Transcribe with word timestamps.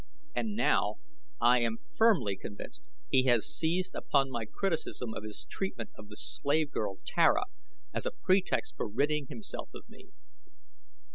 "And 0.33 0.55
now, 0.55 0.95
I 1.39 1.59
am 1.59 1.77
firmly 1.93 2.35
convinced, 2.35 2.87
he 3.11 3.25
has 3.25 3.45
seized 3.45 3.93
upon 3.93 4.31
my 4.31 4.45
criticism 4.45 5.13
of 5.13 5.23
his 5.23 5.45
treatment 5.47 5.91
of 5.95 6.07
the 6.09 6.17
slave 6.17 6.71
girl 6.71 6.97
Tara 7.05 7.43
as 7.93 8.07
a 8.07 8.11
pretext 8.23 8.73
for 8.75 8.89
ridding 8.89 9.27
himself 9.27 9.69
of 9.75 9.87
me." 9.87 10.09